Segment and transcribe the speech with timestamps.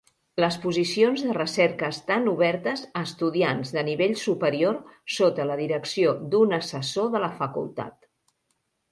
[0.41, 4.79] Les posicions de recerca estan obertes a estudiants de nivell superior
[5.17, 8.09] sota la direcció d'un assessor de la facultat.